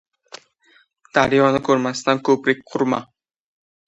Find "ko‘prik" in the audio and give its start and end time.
2.31-2.65